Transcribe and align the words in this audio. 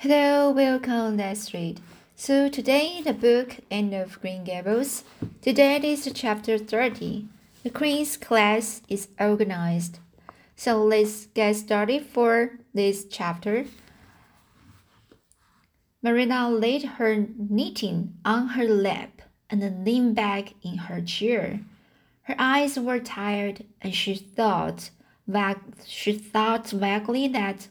Hello, 0.00 0.50
welcome, 0.50 1.16
let's 1.16 1.54
read. 1.54 1.80
So 2.16 2.50
today 2.50 3.00
the 3.00 3.14
book 3.14 3.56
Anne 3.70 3.94
of 3.94 4.20
Green 4.20 4.44
Gables. 4.44 5.04
Today 5.40 5.78
is 5.78 6.06
chapter 6.14 6.58
30. 6.58 7.26
The 7.62 7.70
Queen's 7.70 8.18
class 8.18 8.82
is 8.90 9.08
organized. 9.18 9.98
So 10.54 10.84
let's 10.84 11.24
get 11.32 11.56
started 11.56 12.04
for 12.04 12.58
this 12.74 13.06
chapter. 13.06 13.64
Marina 16.02 16.50
laid 16.50 16.82
her 17.00 17.28
knitting 17.38 18.18
on 18.22 18.48
her 18.48 18.68
lap 18.68 19.22
and 19.48 19.82
leaned 19.82 20.14
back 20.14 20.52
in 20.62 20.76
her 20.76 21.00
chair. 21.00 21.60
Her 22.24 22.36
eyes 22.38 22.78
were 22.78 23.00
tired, 23.00 23.64
and 23.80 23.94
she 23.94 24.14
thought, 24.14 24.90
she 25.86 26.12
thought 26.12 26.68
vaguely 26.68 27.28
that 27.28 27.68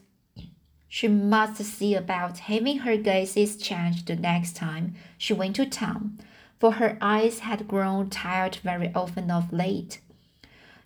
she 0.88 1.08
must 1.08 1.56
see 1.62 1.94
about 1.94 2.38
having 2.38 2.78
her 2.78 2.96
glasses 2.96 3.56
changed 3.56 4.06
the 4.06 4.16
next 4.16 4.54
time 4.56 4.94
she 5.18 5.32
went 5.32 5.56
to 5.56 5.66
town, 5.66 6.18
for 6.58 6.72
her 6.72 6.96
eyes 7.00 7.40
had 7.40 7.68
grown 7.68 8.08
tired 8.08 8.56
very 8.56 8.92
often 8.94 9.30
of 9.30 9.52
late. 9.52 10.00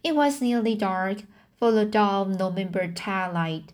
It 0.02 0.16
was 0.16 0.40
nearly 0.40 0.74
dark, 0.74 1.24
for 1.56 1.70
the 1.72 1.84
dull 1.84 2.24
November 2.24 2.88
twilight 2.88 3.72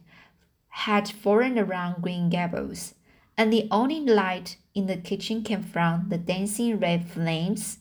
had 0.68 1.08
fallen 1.08 1.58
around 1.58 2.02
Green 2.02 2.28
Gables, 2.28 2.94
and 3.38 3.52
the 3.52 3.68
only 3.70 4.00
light 4.00 4.56
in 4.74 4.86
the 4.86 4.96
kitchen 4.96 5.42
came 5.42 5.62
from 5.62 6.06
the 6.08 6.18
dancing 6.18 6.78
red 6.78 7.08
flames 7.08 7.78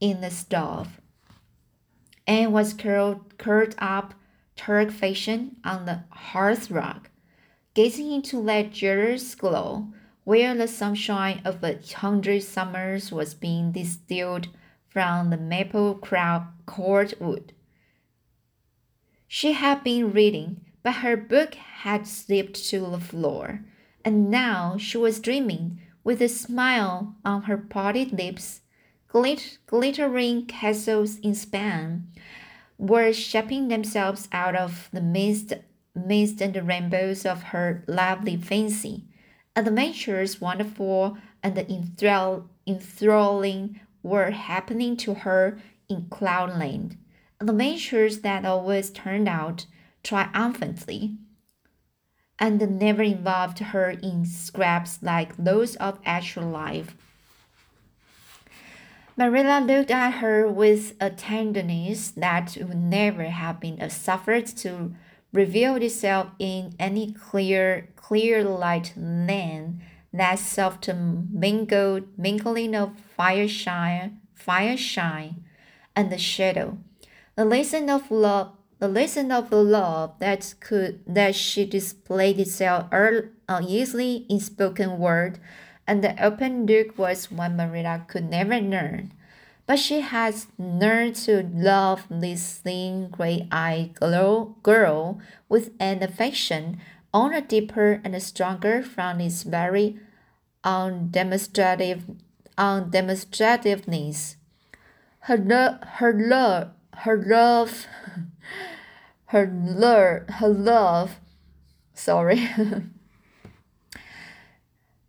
in 0.00 0.20
the 0.20 0.30
stove. 0.30 1.00
Anne 2.26 2.52
was 2.52 2.74
curled, 2.74 3.38
curled 3.38 3.74
up 3.78 4.14
Turk 4.56 4.90
fashion 4.90 5.56
on 5.64 5.86
the 5.86 6.04
hearthrug 6.12 7.06
gazing 7.74 8.12
into 8.12 8.42
that 8.44 8.72
jealous 8.72 9.34
glow, 9.34 9.88
where 10.22 10.54
the 10.54 10.68
sunshine 10.68 11.42
of 11.44 11.62
a 11.62 11.78
hundred 11.96 12.42
summers 12.42 13.12
was 13.12 13.34
being 13.34 13.72
distilled 13.72 14.48
from 14.88 15.30
the 15.30 15.36
maple 15.36 15.94
cord 15.96 17.14
wood. 17.20 17.52
She 19.26 19.52
had 19.52 19.82
been 19.82 20.12
reading, 20.12 20.60
but 20.84 20.96
her 20.96 21.16
book 21.16 21.56
had 21.56 22.06
slipped 22.06 22.64
to 22.70 22.78
the 22.78 23.00
floor, 23.00 23.64
and 24.04 24.30
now 24.30 24.76
she 24.78 24.96
was 24.96 25.18
dreaming, 25.18 25.80
with 26.04 26.22
a 26.22 26.28
smile 26.28 27.16
on 27.24 27.42
her 27.42 27.58
parted 27.58 28.12
lips. 28.12 28.60
Glit 29.12 29.58
glittering 29.66 30.46
castles 30.46 31.18
in 31.18 31.34
Spain 31.34 32.08
were 32.78 33.12
shaping 33.12 33.68
themselves 33.68 34.28
out 34.32 34.54
of 34.54 34.88
the 34.92 35.00
mist 35.00 35.54
mist 35.94 36.40
and 36.40 36.54
the 36.54 36.62
rainbows 36.62 37.24
of 37.24 37.44
her 37.44 37.84
lively 37.86 38.36
fancy. 38.36 39.04
Adventures 39.56 40.40
wonderful 40.40 41.16
and 41.42 41.56
enthrall 41.56 42.48
enthralling 42.66 43.80
were 44.02 44.30
happening 44.30 44.96
to 44.96 45.14
her 45.14 45.58
in 45.88 46.06
Cloudland. 46.10 46.96
Adventures 47.40 48.20
that 48.20 48.44
always 48.44 48.90
turned 48.90 49.28
out 49.28 49.66
triumphantly 50.02 51.16
and 52.38 52.78
never 52.80 53.02
involved 53.02 53.58
her 53.58 53.90
in 53.90 54.24
scraps 54.24 55.02
like 55.02 55.36
those 55.36 55.76
of 55.76 55.98
actual 56.04 56.48
life. 56.48 56.96
Marilla 59.16 59.64
looked 59.64 59.92
at 59.92 60.14
her 60.14 60.48
with 60.48 60.94
a 61.00 61.08
tenderness 61.08 62.10
that 62.10 62.56
would 62.60 62.76
never 62.76 63.24
have 63.24 63.60
been 63.60 63.88
suffered 63.88 64.46
to 64.46 64.94
revealed 65.34 65.82
itself 65.82 66.28
in 66.38 66.72
any 66.78 67.12
clear, 67.12 67.88
clear 67.96 68.44
light 68.44 68.92
then 68.96 69.82
that 70.12 70.38
soft 70.38 70.88
mingled 70.94 72.04
mingling 72.16 72.74
of 72.74 72.92
fireshine, 73.18 74.16
fireshine, 74.38 75.34
and 75.96 76.10
the 76.10 76.16
shadow. 76.16 76.78
The 77.34 77.44
lesson 77.44 77.90
of 77.90 78.12
love, 78.12 78.52
the 78.78 78.86
lesson 78.86 79.32
of 79.32 79.50
the 79.50 79.62
love 79.62 80.14
that 80.20 80.54
could 80.60 81.00
that 81.06 81.34
she 81.34 81.66
displayed 81.66 82.38
itself 82.38 82.86
uh, 82.92 83.60
easily 83.66 84.24
in 84.28 84.38
spoken 84.38 84.98
word, 84.98 85.40
and 85.84 86.02
the 86.02 86.14
open 86.24 86.64
look 86.64 86.96
was 86.96 87.30
one 87.30 87.56
Marilla 87.56 88.04
could 88.06 88.30
never 88.30 88.60
learn 88.60 89.12
but 89.66 89.78
she 89.78 90.00
has 90.00 90.46
learned 90.58 91.16
to 91.16 91.42
love 91.54 92.06
this 92.10 92.58
thin 92.58 93.08
gray-eyed 93.08 93.94
girl, 93.94 94.56
girl 94.62 95.20
with 95.48 95.70
an 95.80 96.02
affection 96.02 96.78
on 97.12 97.32
a 97.32 97.40
deeper 97.40 98.00
and 98.04 98.20
stronger 98.22 98.82
from 98.82 99.20
its 99.20 99.42
very 99.42 99.98
undemonstrative 100.64 102.02
undemonstrativeness. 102.58 104.36
Her 105.20 105.36
her 105.98 106.12
love, 106.12 106.70
her 106.98 107.16
love, 107.16 107.86
her 109.26 109.46
love, 109.46 110.28
her 110.28 110.48
love. 110.48 111.20
Sorry. 111.94 112.50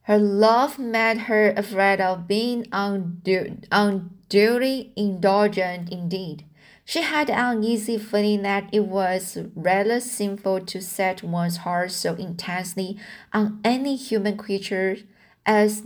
her 0.05 0.17
love 0.17 0.79
made 0.79 1.17
her 1.19 1.51
afraid 1.51 2.01
of 2.01 2.27
being 2.27 2.65
undue, 2.71 3.57
undue 3.71 4.15
duly 4.29 4.91
indulgent 4.95 5.91
indeed. 5.91 6.45
She 6.83 7.01
had 7.01 7.29
an 7.29 7.57
uneasy 7.57 7.97
feeling 7.97 8.43
that 8.43 8.69
it 8.71 8.85
was 8.85 9.37
rather 9.55 9.99
sinful 9.99 10.61
to 10.65 10.81
set 10.81 11.23
one's 11.23 11.57
heart 11.57 11.91
so 11.91 12.13
intensely 12.15 12.97
on 13.33 13.59
any 13.63 13.95
human 13.95 14.37
creature 14.37 14.97
as 15.45 15.83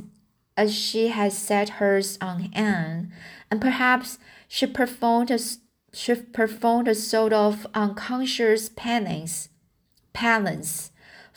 as 0.57 0.75
she 0.75 1.07
had 1.07 1.31
set 1.31 1.69
hers 1.79 2.17
on 2.19 2.49
Anne, 2.53 3.13
and 3.49 3.61
perhaps 3.61 4.19
she 4.45 4.67
performed 4.67 5.31
a, 5.31 5.39
she 5.93 6.15
performed 6.15 6.89
a 6.89 6.95
sort 6.95 7.31
of 7.31 7.65
unconscious 7.73 8.67
penance, 8.67 9.47
penance 10.11 10.88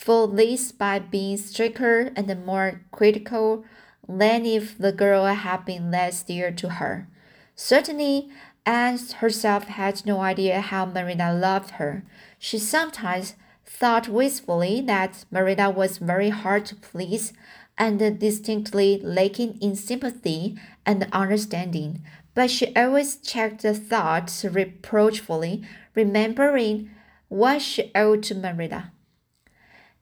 for 0.03 0.27
this 0.27 0.73
by 0.73 0.99
being 0.99 1.37
stricter 1.37 2.13
and 2.17 2.45
more 2.45 2.81
critical 2.91 3.65
than 4.09 4.45
if 4.45 4.77
the 4.77 4.91
girl 4.91 5.27
had 5.27 5.65
been 5.65 5.93
less 5.93 6.25
dear 6.25 6.51
to 6.51 6.69
her. 6.71 7.07
Certainly, 7.55 8.29
Anne 8.67 8.99
herself 9.21 9.65
had 9.65 10.05
no 10.05 10.21
idea 10.21 10.61
how 10.61 10.87
Marina 10.87 11.33
loved 11.33 11.71
her. 11.73 12.03
She 12.37 12.59
sometimes 12.59 13.37
thought 13.65 14.09
wistfully 14.09 14.81
that 14.81 15.25
Marina 15.31 15.71
was 15.71 15.99
very 15.99 16.31
hard 16.31 16.67
to 16.67 16.75
please 16.75 17.33
and 17.79 18.19
distinctly 18.19 19.01
lacking 19.05 19.57
in 19.61 19.77
sympathy 19.77 20.59
and 20.85 21.07
understanding, 21.13 22.03
but 22.35 22.51
she 22.51 22.75
always 22.75 23.17
checked 23.17 23.63
the 23.63 23.73
thought 23.73 24.45
reproachfully, 24.51 25.63
remembering 25.95 26.91
what 27.29 27.63
she 27.63 27.93
owed 27.95 28.25
to 28.25 28.35
Marina. 28.35 28.91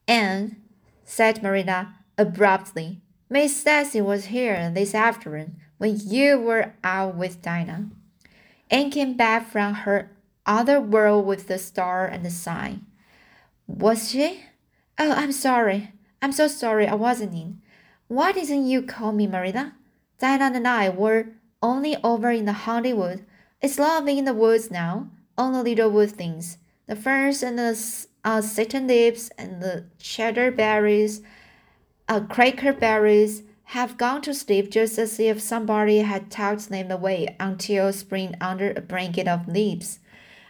Anne, 0.07 0.57
said 1.05 1.43
Marina 1.43 1.97
abruptly, 2.19 3.01
Miss 3.29 3.61
Stacy 3.61 4.01
was 4.01 4.27
here 4.27 4.71
this 4.71 4.95
afternoon 4.95 5.57
when 5.79 5.99
you 6.01 6.39
were 6.39 6.75
out 6.83 7.15
with 7.17 7.43
Dinah. 7.43 7.91
Anne 8.71 8.91
came 8.91 9.17
back 9.17 9.49
from 9.49 9.75
her 9.75 10.11
other 10.47 10.81
world 10.81 11.27
with 11.27 11.47
the 11.47 11.59
star 11.59 12.07
and 12.07 12.25
the 12.25 12.31
sign. 12.31 12.87
Was 13.67 14.11
she? 14.11 14.45
Oh, 14.99 15.13
I'm 15.13 15.33
sorry. 15.33 15.93
I'm 16.21 16.33
so 16.33 16.49
sorry 16.49 16.87
I 16.87 16.95
wasn't 16.95 17.35
in. 17.35 17.63
Why 18.09 18.33
didn't 18.33 18.67
you 18.67 18.83
call 18.83 19.13
me, 19.13 19.27
Marina? 19.27 19.77
Dinah 20.19 20.57
and 20.57 20.67
I 20.67 20.89
were 20.89 21.29
only 21.63 21.97
over 22.03 22.31
in 22.31 22.45
the 22.45 22.53
haunted 22.53 22.97
wood. 22.97 23.25
It's 23.63 23.79
lovely 23.79 24.19
in 24.19 24.25
the 24.25 24.35
woods 24.35 24.71
now, 24.71 25.11
all 25.39 25.53
the 25.53 25.63
little 25.63 25.91
wood 25.91 26.11
things. 26.11 26.59
The 26.87 26.97
ferns 26.97 27.43
and 27.43 27.59
the 27.59 27.75
uh, 28.25 28.41
satin 28.41 28.87
leaves 28.87 29.31
and 29.39 29.63
the 29.63 29.85
cheddar 29.99 30.51
berries 30.51 31.23
uh, 32.09 32.21
cracker 32.21 32.73
berries 32.73 33.43
have 33.67 33.97
gone 33.97 34.21
to 34.21 34.35
sleep 34.35 34.69
just 34.69 34.99
as 34.99 35.21
if 35.21 35.41
somebody 35.41 35.99
had 35.99 36.29
tucked 36.29 36.69
them 36.71 36.91
away 36.91 37.37
until 37.39 37.93
spring 37.93 38.35
under 38.41 38.73
a 38.73 38.81
blanket 38.81 39.29
of 39.29 39.47
leaves. 39.47 40.01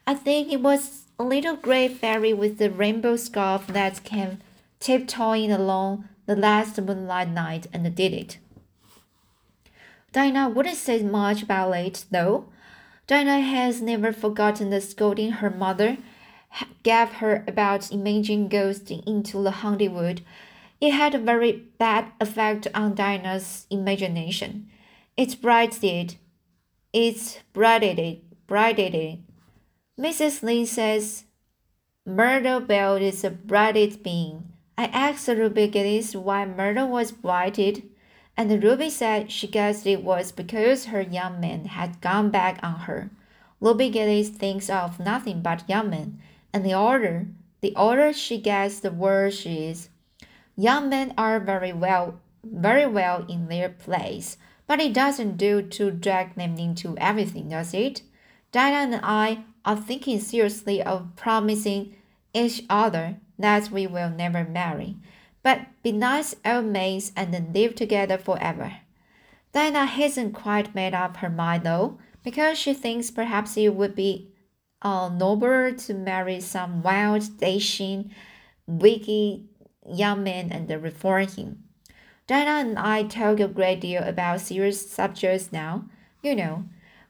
I 0.06 0.14
think 0.14 0.50
it 0.50 0.62
was 0.62 1.05
a 1.19 1.22
little 1.22 1.55
gray 1.55 1.87
fairy 1.87 2.32
with 2.32 2.56
the 2.56 2.70
rainbow 2.70 3.17
scarf 3.17 3.67
that 3.67 4.05
came 4.05 4.38
tiptoeing 4.81 5.52
along 5.52 6.08
the 6.25 6.34
last 6.34 6.81
moonlight 6.81 7.28
night 7.28 7.66
and 7.75 7.94
did 7.94 8.14
it. 8.14 8.38
Dinah 10.12 10.49
wouldn't 10.49 10.76
say 10.76 11.02
much 11.02 11.43
about 11.43 11.73
it, 11.73 12.06
though. 12.11 12.46
Dinah 13.06 13.40
has 13.40 13.82
never 13.82 14.14
forgotten 14.14 14.70
the 14.70 14.81
scolding 14.81 15.32
her 15.32 15.50
mother 15.50 15.99
gave 16.82 17.08
her 17.14 17.44
about 17.47 17.93
imaging 17.93 18.49
ghosts 18.49 18.91
into 18.91 19.43
the 19.43 19.50
haunted 19.50 19.93
wood 19.93 20.23
it 20.81 20.93
had 20.93 21.14
a 21.14 21.19
very 21.19 21.52
bad 21.79 22.06
effect 22.20 22.67
on 22.75 22.94
Dinah's 22.94 23.67
imagination. 23.69 24.70
It 25.17 25.41
brightened, 25.43 26.17
it 26.93 27.43
brightened, 27.52 28.23
brightened. 28.47 29.25
Mrs. 29.99 30.43
Lynde 30.43 30.69
says 30.69 31.25
Myrtle 32.06 32.61
Bell 32.61 32.97
is 32.97 33.23
a 33.23 33.31
bright 33.31 34.02
being. 34.02 34.52
I 34.79 34.85
asked 34.87 35.29
Ruby 35.29 35.69
Gillis 35.69 36.17
why 36.17 36.47
Myrtle 36.47 36.88
was 36.88 37.12
blighted, 37.12 37.82
and 38.35 38.62
Ruby 38.62 38.88
said 38.88 39.31
she 39.31 39.47
guessed 39.47 39.87
it 39.87 40.02
was 40.02 40.32
because 40.32 40.87
her 40.87 41.02
young 41.02 41.41
man 41.41 41.67
had 41.67 42.00
gone 42.00 42.31
back 42.31 42.58
on 42.62 42.81
her. 42.81 43.11
Ruby 43.61 43.91
Gillis 43.91 44.31
thinks 44.31 44.70
of 44.70 44.99
nothing 44.99 45.43
but 45.43 45.69
young 45.69 45.91
men, 45.91 46.23
and 46.52 46.64
the 46.64 46.75
older, 46.75 47.26
the 47.61 47.75
older 47.76 48.12
she 48.12 48.38
gets, 48.38 48.81
the 48.81 48.91
worse 48.91 49.35
she 49.38 49.67
is. 49.67 49.88
Young 50.56 50.88
men 50.88 51.14
are 51.17 51.41
very 51.41 51.73
well, 51.73 52.20
very 52.44 52.87
well 52.87 53.25
in 53.29 53.49
their 53.49 53.69
place, 53.69 54.37
but 54.67 54.81
it 54.81 54.93
doesn't 54.93 55.37
do 55.37 55.62
to 55.62 55.91
drag 55.91 56.35
them 56.35 56.56
into 56.56 56.97
everything, 56.99 57.49
does 57.49 57.75
it? 57.75 58.02
Dinah 58.52 58.94
and 58.94 59.00
I 59.02 59.44
are 59.64 59.76
thinking 59.76 60.20
seriously 60.20 60.82
of 60.82 61.14
promising 61.17 61.94
each 62.35 62.62
other 62.69 63.17
that 63.38 63.70
we 63.70 63.87
will 63.87 64.11
never 64.11 64.44
marry, 64.44 64.97
but 65.43 65.67
be 65.82 65.93
nice 65.93 66.35
old 66.44 66.67
maids 66.67 67.12
and 67.17 67.55
live 67.55 67.75
together 67.75 68.19
forever. 68.19 68.76
Dinah 69.52 69.87
hasn't 69.87 70.35
quite 70.35 70.75
made 70.75 70.94
up 70.94 71.19
her 71.19 71.31
mind 71.31 71.64
though, 71.64 71.99
because 72.23 72.58
she 72.58 72.75
thinks 72.75 73.11
perhaps 73.11 73.56
it 73.56 73.75
would 73.75 73.94
be 73.94 74.29
uh, 74.82 75.09
noble 75.09 75.75
to 75.75 75.94
marry 75.94 76.41
some 76.41 76.82
wild, 76.82 77.38
dashing, 77.38 78.11
wicked 78.67 79.47
young 79.87 80.23
man 80.23 80.53
and 80.53 80.71
reform 80.82 81.27
him. 81.27 81.65
Dinah 82.27 82.69
and 82.71 82.79
I 82.79 83.03
talk 83.03 83.41
a 83.41 83.49
great 83.49 83.81
deal 83.81 84.03
about 84.03 84.41
serious 84.41 84.91
subjects 84.91 85.50
now. 85.53 85.87
You 86.23 86.37
know, 86.37 86.65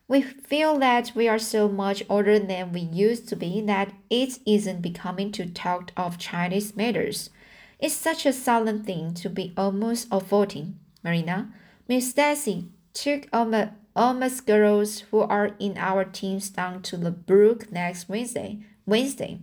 we 0.09 0.23
feel 0.23 0.79
that 0.79 1.13
we 1.15 1.29
are 1.29 1.39
so 1.39 1.69
much 1.69 2.03
older 2.09 2.39
than 2.39 2.73
we 2.73 2.81
used 2.81 3.29
to 3.29 3.37
be 3.37 3.61
that 3.63 3.93
it 4.09 4.39
isn't 4.47 4.83
becoming 4.83 5.31
to 5.33 5.47
talk 5.47 5.93
of 5.97 6.19
Chinese 6.19 6.75
matters. 6.77 7.31
It's 7.79 7.95
such 7.95 8.27
a 8.27 8.33
solemn 8.33 8.83
thing 8.83 9.15
to 9.15 9.29
be 9.29 9.53
almost 9.57 10.09
avoiding. 10.11 10.79
Marina, 11.05 11.53
Miss 11.87 12.11
Stacy 12.11 12.69
took 12.93 13.27
almost, 13.33 13.71
almost 14.01 14.47
girls 14.47 15.01
who 15.11 15.21
are 15.21 15.51
in 15.59 15.77
our 15.77 16.07
teams 16.07 16.49
down 16.49 16.81
to 16.81 16.97
the 16.97 17.11
brook 17.11 17.71
next 17.71 18.09
Wednesday. 18.09 18.59
Wednesday, 18.87 19.39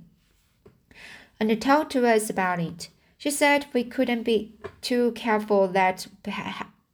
and 1.39 1.61
talked 1.61 1.91
to 1.91 2.07
us 2.07 2.27
about 2.27 2.59
it. 2.59 2.89
She 3.19 3.29
said 3.29 3.67
we 3.71 3.83
couldn't 3.83 4.23
be 4.23 4.55
too 4.81 5.11
careful 5.11 5.67
that 5.67 6.07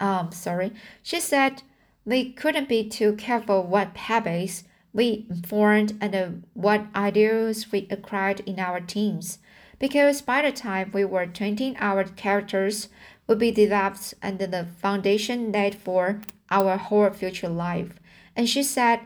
um 0.01 0.33
sorry. 0.33 0.73
She 1.01 1.21
said 1.21 1.63
we 2.03 2.33
couldn't 2.33 2.67
be 2.67 2.89
too 2.89 3.13
careful 3.13 3.63
what 3.63 3.95
habits 3.95 4.65
we 4.91 5.25
formed 5.47 5.97
and 6.01 6.43
what 6.53 6.87
ideals 6.93 7.71
we 7.71 7.87
acquired 7.89 8.41
in 8.41 8.59
our 8.59 8.81
teams, 8.81 9.39
because 9.79 10.21
by 10.21 10.41
the 10.41 10.51
time 10.51 10.91
we 10.93 11.05
were 11.05 11.25
20, 11.25 11.77
our 11.79 12.03
characters 12.03 12.89
would 13.25 13.39
be 13.39 13.51
developed 13.51 14.13
and 14.21 14.37
the 14.37 14.67
foundation 14.81 15.53
laid 15.53 15.75
for 15.75 16.19
our 16.49 16.77
whole 16.77 17.09
future 17.11 17.49
life. 17.49 17.99
And 18.35 18.49
she 18.49 18.63
said, 18.63 19.01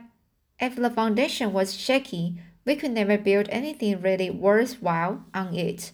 if 0.59 0.75
the 0.75 0.89
foundation 0.89 1.53
was 1.53 1.75
shaky, 1.75 2.39
we 2.65 2.75
could 2.75 2.91
never 2.91 3.17
build 3.17 3.47
anything 3.49 4.01
really 4.01 4.29
worthwhile 4.29 5.23
on 5.33 5.55
it. 5.55 5.91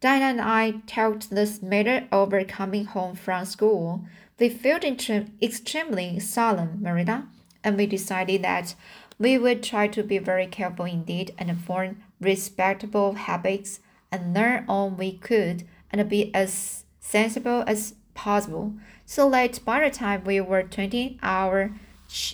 Dinah 0.00 0.24
and 0.24 0.40
I 0.40 0.82
talked 0.86 1.30
this 1.30 1.62
matter 1.62 2.08
over 2.10 2.44
coming 2.44 2.86
home 2.86 3.14
from 3.14 3.44
school. 3.44 4.04
We 4.38 4.48
felt 4.48 4.84
extremely 4.84 6.18
solemn, 6.18 6.82
Marina, 6.82 7.28
and 7.62 7.76
we 7.76 7.86
decided 7.86 8.42
that 8.42 8.74
we 9.18 9.38
would 9.38 9.62
try 9.62 9.86
to 9.86 10.02
be 10.02 10.18
very 10.18 10.48
careful 10.48 10.84
indeed 10.84 11.32
and 11.38 11.60
form 11.60 12.02
respectable 12.20 13.14
habits 13.14 13.78
and 14.10 14.34
learn 14.34 14.64
all 14.68 14.90
we 14.90 15.12
could 15.12 15.62
and 15.92 16.08
be 16.08 16.34
as 16.34 16.84
sensible 16.98 17.62
as 17.66 17.94
possible 18.14 18.74
so 19.06 19.28
that 19.30 19.64
by 19.64 19.80
the 19.80 19.94
time 19.94 20.24
we 20.24 20.40
were 20.40 20.62
20, 20.62 21.18
our 21.22 21.72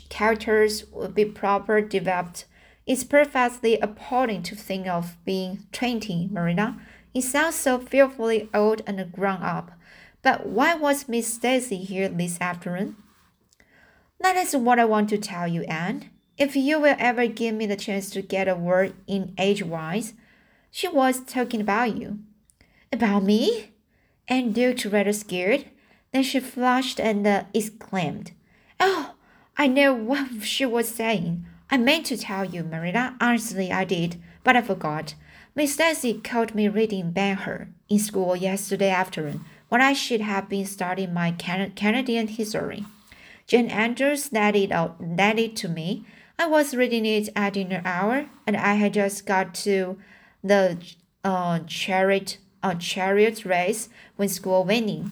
characters 0.09 0.85
would 0.93 1.15
be 1.15 1.25
properly 1.25 1.87
developed. 1.87 2.47
It's 2.87 3.05
perfectly 3.05 3.79
appalling 3.81 4.43
to 4.45 4.57
think 4.57 4.87
of 4.87 5.17
being 5.25 5.67
20, 5.73 6.29
Marina. 6.33 6.81
It 7.15 7.23
sounds 7.23 7.55
so 7.55 7.79
fearfully 7.79 8.49
old 8.55 8.83
and 8.87 9.13
grown 9.13 9.43
up. 9.43 9.73
But 10.23 10.47
why 10.47 10.75
was 10.75 11.09
Miss 11.09 11.33
Stacy 11.33 11.79
here 11.79 12.09
this 12.09 12.41
afternoon? 12.41 12.97
That 14.21 14.37
is 14.37 14.57
what 14.57 14.79
I 14.79 14.85
want 14.85 15.09
to 15.11 15.19
tell 15.19 15.47
you, 15.47 15.63
Anne. 15.63 16.11
If 16.37 16.57
you 16.57 16.81
will 16.81 16.97
ever 16.99 17.27
give 17.27 17.55
me 17.55 17.67
the 17.67 17.77
chance 17.77 18.11
to 18.11 18.23
get 18.23 18.49
a 18.49 18.55
word 18.55 18.95
in 19.07 19.35
age-wise, 19.39 20.15
she 20.71 20.89
was 20.89 21.21
talking 21.21 21.61
about 21.61 21.97
you. 21.97 22.19
About 22.93 23.23
me? 23.23 23.73
Anne 24.29 24.53
looked 24.53 24.85
rather 24.85 25.13
scared. 25.13 25.67
Then 26.13 26.23
she 26.23 26.41
flushed 26.41 27.01
and 27.01 27.27
uh, 27.27 27.45
exclaimed, 27.53 28.33
Oh, 28.81 29.15
I 29.57 29.67
know 29.67 29.93
what 29.95 30.43
she 30.43 30.65
was 30.65 30.89
saying. 30.89 31.45
I 31.71 31.77
meant 31.77 32.07
to 32.07 32.17
tell 32.17 32.45
you, 32.45 32.63
Marina. 32.63 33.17
Honestly, 33.21 33.71
I 33.71 33.85
did, 33.85 34.17
but 34.43 34.57
I 34.57 34.63
forgot. 34.63 35.15
Miss 35.55 35.75
Stacy 35.75 36.15
caught 36.15 36.55
me 36.55 36.69
reading 36.69 37.11
Ben-Hur 37.11 37.69
in 37.89 37.99
school 37.99 38.37
yesterday 38.37 38.91
afternoon 38.91 39.45
when 39.69 39.81
I 39.81 39.93
should 39.93 40.21
have 40.21 40.49
been 40.49 40.65
studying 40.67 41.13
my 41.13 41.33
Can 41.33 41.73
Canadian 41.73 42.29
history. 42.29 42.87
Jane 43.47 43.69
Andrews 43.69 44.33
led 44.33 44.57
it, 44.57 44.73
out, 44.73 44.97
led 45.01 45.39
it 45.39 45.57
to 45.57 45.69
me. 45.69 46.05
I 46.39 46.47
was 46.47 46.77
reading 46.77 47.05
it 47.05 47.29
at 47.35 47.55
dinner 47.55 47.83
hour, 47.85 48.27
and 48.47 48.57
I 48.57 48.75
had 48.75 48.95
just 48.95 49.27
got 49.27 49.55
to 49.57 49.99
the 50.45 50.79
uh, 51.25 51.61
chariot, 51.67 52.39
uh, 52.63 52.75
chariot 52.75 53.45
race 53.45 53.89
when 54.17 54.29
school 54.29 54.65
winning. 54.65 55.11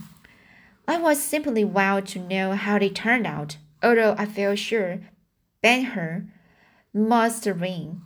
I 0.88 0.98
was 0.98 1.22
simply 1.22 1.64
wild 1.64 2.06
to 2.08 2.18
know 2.18 2.52
how 2.52 2.78
they 2.78 2.88
turned 2.88 3.26
out, 3.26 3.56
although 3.82 4.14
I 4.18 4.26
felt 4.26 4.58
sure 4.58 5.00
Ben-Hur 5.62 6.26
must 6.94 7.46
win, 7.46 8.02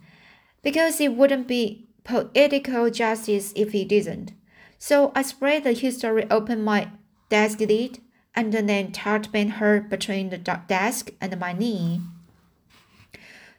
because 0.63 0.99
it 0.99 1.15
wouldn't 1.15 1.47
be 1.47 1.87
poetical 2.03 2.89
justice 2.89 3.53
if 3.55 3.71
he 3.71 3.85
didn't. 3.85 4.33
So 4.79 5.11
I 5.15 5.21
spread 5.21 5.63
the 5.63 5.73
history 5.73 6.25
open 6.31 6.63
my 6.63 6.89
desk 7.29 7.59
lid 7.59 7.99
and 8.33 8.51
then 8.51 8.91
tucked 8.91 9.31
Ben-Hur 9.31 9.81
between 9.81 10.29
the 10.29 10.37
desk 10.37 11.11
and 11.21 11.39
my 11.39 11.53
knee. 11.53 12.01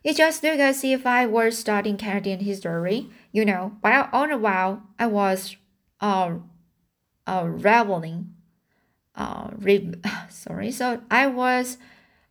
It 0.02 0.16
just 0.16 0.42
looked 0.42 0.58
as 0.58 0.82
if 0.82 1.06
I 1.06 1.26
were 1.26 1.52
studying 1.52 1.96
Canadian 1.96 2.40
history, 2.40 3.08
you 3.30 3.44
know, 3.44 3.76
while 3.82 4.08
all 4.12 4.26
the 4.26 4.36
while 4.36 4.82
I 4.98 5.06
was 5.06 5.56
uh, 6.02 6.34
uh, 7.26 7.44
reveling 7.46 8.34
uh, 9.14 9.50
re- 9.58 9.94
sorry, 10.28 10.70
so 10.70 11.02
I 11.10 11.26
was 11.26 11.78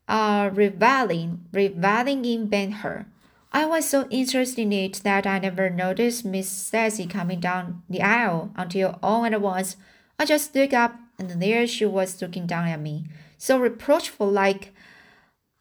uh, 0.07 0.49
reveling, 0.53 1.45
reveling 1.51 2.25
in 2.25 2.47
Ben 2.47 2.71
Hur. 2.71 3.05
I 3.53 3.65
was 3.65 3.87
so 3.87 4.07
interested 4.09 4.61
in 4.61 4.71
it 4.71 5.01
that 5.03 5.27
I 5.27 5.39
never 5.39 5.69
noticed 5.69 6.23
Miss 6.23 6.49
Stacy 6.49 7.05
coming 7.05 7.39
down 7.39 7.83
the 7.89 8.01
aisle 8.01 8.51
until 8.55 8.97
all 9.03 9.25
at 9.25 9.41
once 9.41 9.75
I 10.17 10.25
just 10.25 10.55
looked 10.55 10.73
up 10.73 10.95
and 11.19 11.41
there 11.41 11.67
she 11.67 11.85
was 11.85 12.21
looking 12.21 12.47
down 12.47 12.67
at 12.67 12.79
me, 12.79 13.05
so 13.37 13.59
reproachful 13.59 14.29
like, 14.29 14.73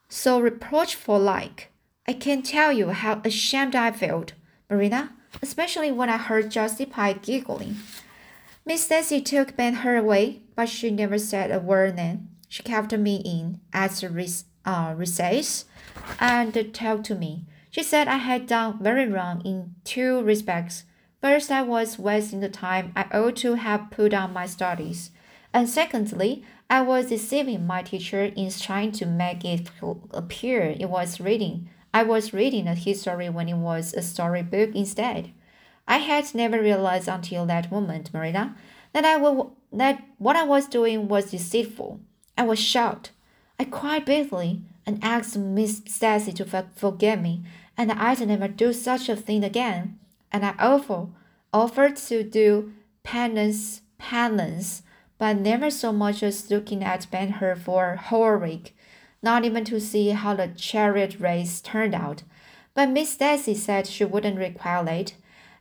so 0.09 0.41
reproachful 0.41 1.19
like. 1.19 1.71
I 2.07 2.13
can't 2.13 2.45
tell 2.45 2.73
you 2.73 2.91
how 2.91 3.21
ashamed 3.25 3.75
I 3.75 3.93
felt, 3.93 4.33
Marina, 4.69 5.13
especially 5.43 5.93
when 5.93 6.09
I 6.09 6.17
heard 6.17 6.51
Josie 6.51 6.87
Pye 6.87 7.15
giggling. 7.15 7.77
Miss 8.67 8.85
Stacy 8.85 9.21
took 9.21 9.57
Ben-Hur 9.57 9.97
away, 9.97 10.43
but 10.55 10.69
she 10.69 10.91
never 10.91 11.19
said 11.19 11.51
a 11.51 11.59
word 11.59 11.97
then. 11.97 12.29
She 12.49 12.63
kept 12.63 12.93
me 12.93 13.23
in 13.25 13.61
at 13.73 13.93
the 13.93 14.43
uh, 14.65 14.95
recess 14.97 15.65
and 16.19 16.75
talked 16.75 17.05
to 17.07 17.15
me. 17.15 17.47
She 17.71 17.83
said 17.83 18.09
I 18.09 18.17
had 18.17 18.47
done 18.47 18.79
very 18.83 19.07
wrong 19.07 19.43
in 19.45 19.77
two 19.85 20.23
respects. 20.23 20.85
First, 21.21 21.51
I 21.51 21.63
was 21.63 21.99
wasting 21.99 22.41
the 22.41 22.49
time 22.49 22.93
I 22.97 23.05
ought 23.17 23.37
to 23.37 23.55
have 23.55 23.91
put 23.91 24.13
on 24.13 24.33
my 24.33 24.47
studies. 24.47 25.11
And 25.53 25.69
secondly, 25.69 26.45
I 26.69 26.83
was 26.83 27.07
deceiving 27.07 27.67
my 27.67 27.83
teacher 27.83 28.25
in 28.25 28.51
trying 28.51 28.93
to 28.93 29.07
make 29.07 29.45
it 29.45 29.71
appear 30.13 30.63
it 30.63 30.89
was 30.89 31.21
reading. 31.21 31.69
I 31.93 32.03
was 32.05 32.33
reading 32.33 32.69
a 32.69 32.75
history 32.75 33.29
when 33.29 33.49
it 33.49 33.57
was 33.57 33.95
a 33.95 34.03
storybook 34.03 34.75
instead. 34.75 35.33
I 35.89 35.99
had 35.99 36.35
never 36.35 36.61
realized 36.61 37.09
until 37.09 37.47
that 37.47 37.73
moment, 37.73 38.15
Marina, 38.15 38.57
that 38.93 39.05
I 39.05 39.17
will, 39.17 39.57
that 39.73 40.05
what 40.19 40.37
I 40.37 40.45
was 40.45 40.67
doing 40.67 41.09
was 41.09 41.33
deceitful. 41.33 42.01
I 42.39 42.45
was 42.45 42.59
shocked. 42.61 43.11
I 43.59 43.65
cried 43.65 44.05
bitterly 44.05 44.63
and 44.87 45.03
asked 45.03 45.37
Miss 45.37 45.83
Stacy 45.87 46.33
to 46.33 46.65
forgive 46.77 47.21
me, 47.21 47.43
and 47.77 47.91
I'd 47.93 48.27
never 48.27 48.49
do 48.49 48.73
such 48.73 49.09
a 49.09 49.17
thing 49.17 49.45
again. 49.45 49.99
And 50.33 50.47
I 50.47 50.55
offer, 50.59 51.09
offered 51.53 51.97
to 51.97 52.23
do 52.23 52.73
penance, 53.03 53.83
penance, 53.99 54.83
but 55.19 55.37
never 55.37 55.71
so 55.71 55.93
much 55.93 56.23
as 56.23 56.51
looking 56.51 56.83
at 56.83 57.11
Ben-Hur 57.11 57.57
for 57.57 57.93
a 57.93 57.97
whole 57.99 58.39
week, 58.39 58.77
not 59.23 59.45
even 59.45 59.65
to 59.67 59.81
see 59.81 60.11
how 60.11 60.35
the 60.35 60.49
chariot 60.49 61.21
race 61.21 61.61
turned 61.61 61.95
out. 61.95 62.23
But 62.75 62.91
Miss 62.91 63.17
Daisy 63.17 63.55
said 63.55 63.87
she 63.87 64.05
wouldn't 64.05 64.39
require 64.39 64.89
it, 64.89 65.15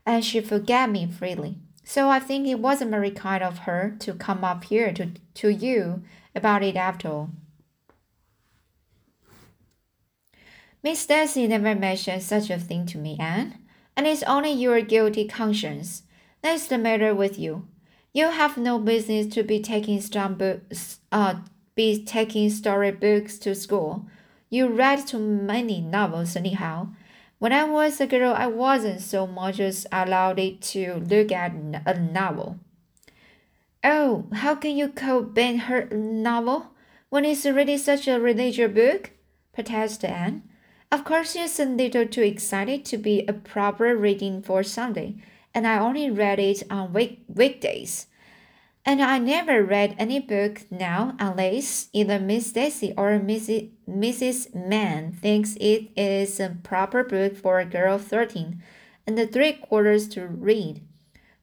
and 0.05 0.23
she 0.23 0.41
forgave 0.41 0.89
me 0.89 1.07
freely. 1.07 1.57
So 1.83 2.09
I 2.09 2.19
think 2.19 2.47
it 2.47 2.59
wasn't 2.59 2.91
very 2.91 3.11
kind 3.11 3.43
of 3.43 3.59
her 3.59 3.95
to 3.99 4.13
come 4.13 4.43
up 4.43 4.65
here 4.65 4.93
to, 4.93 5.11
to 5.35 5.49
you 5.49 6.03
about 6.35 6.63
it 6.63 6.75
after 6.75 7.07
all. 7.07 7.29
Miss 10.81 11.05
Daisy 11.05 11.47
never 11.47 11.75
mentioned 11.75 12.23
such 12.23 12.49
a 12.49 12.57
thing 12.57 12.85
to 12.85 12.97
me, 12.97 13.17
Anne, 13.19 13.59
and 13.97 14.07
it's 14.07 14.23
only 14.23 14.51
your 14.51 14.79
guilty 14.81 15.27
conscience. 15.27 16.03
That's 16.41 16.67
the 16.67 16.77
matter 16.77 17.13
with 17.13 17.37
you. 17.37 17.67
You 18.13 18.29
have 18.29 18.57
no 18.57 18.79
business 18.79 19.27
to 19.33 19.43
be 19.43 19.59
taking 19.59 19.99
strong 19.99 20.41
uh, 21.11 21.35
be 21.79 22.03
taking 22.03 22.49
storybooks 22.49 23.37
to 23.37 23.55
school. 23.55 24.05
You 24.49 24.67
read 24.67 25.07
too 25.07 25.17
many 25.17 25.79
novels 25.79 26.35
anyhow. 26.35 26.89
When 27.37 27.53
I 27.53 27.63
was 27.63 28.01
a 28.01 28.05
girl, 28.05 28.33
I 28.33 28.47
wasn't 28.47 28.99
so 28.99 29.25
much 29.25 29.61
as 29.61 29.87
allowed 29.89 30.59
to 30.59 30.95
look 30.95 31.31
at 31.31 31.53
a 31.85 31.97
novel. 31.97 32.59
Oh, 33.81 34.25
how 34.33 34.55
can 34.55 34.75
you 34.75 34.89
call 34.89 35.21
Ben 35.21 35.59
Hur 35.59 35.87
a 35.89 35.95
novel 35.95 36.71
when 37.09 37.23
it's 37.23 37.45
already 37.45 37.77
such 37.77 38.09
a 38.09 38.19
religious 38.19 38.73
book? 38.73 39.11
protested 39.53 40.09
Anne. 40.09 40.43
Of 40.91 41.05
course, 41.05 41.33
it's 41.37 41.61
a 41.61 41.65
little 41.65 42.05
too 42.05 42.23
excited 42.23 42.83
to 42.91 42.97
be 42.97 43.23
a 43.25 43.31
proper 43.31 43.95
reading 43.95 44.41
for 44.41 44.63
Sunday, 44.63 45.15
and 45.55 45.65
I 45.65 45.79
only 45.79 46.11
read 46.11 46.39
it 46.39 46.61
on 46.69 46.91
week 46.91 47.23
weekdays. 47.29 48.07
And 48.85 49.01
I 49.01 49.19
never 49.19 49.63
read 49.63 49.95
any 49.99 50.19
book 50.19 50.61
now 50.71 51.15
unless 51.19 51.89
either 51.93 52.19
Miss 52.19 52.51
Darcy 52.51 52.93
or 52.97 53.19
Mrs. 53.19 53.69
Mrs. 53.87 54.55
Mann 54.55 55.11
thinks 55.11 55.55
it 55.59 55.89
is 55.95 56.39
a 56.39 56.57
proper 56.63 57.03
book 57.03 57.35
for 57.35 57.59
a 57.59 57.65
girl 57.65 57.95
of 57.95 58.05
13 58.05 58.63
and 59.05 59.31
three 59.31 59.53
quarters 59.53 60.07
to 60.09 60.27
read. 60.27 60.81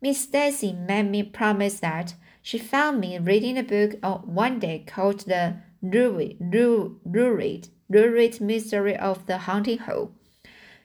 Miss 0.01 0.27
Darcy 0.27 0.73
made 0.73 1.11
me 1.11 1.23
promise 1.23 1.81
that 1.81 2.15
she 2.43 2.59
found 2.59 3.01
me 3.01 3.19
reading 3.19 3.59
a 3.59 3.63
book 3.63 3.95
one 4.25 4.59
day 4.59 4.85
called 4.87 5.21
The 5.21 5.57
Lurid, 5.83 6.37
Lurid, 6.41 7.69
Lurid 7.89 8.41
Mystery 8.41 8.97
of 8.97 9.27
the 9.27 9.39
Haunting 9.39 9.79
Hole. 9.79 10.13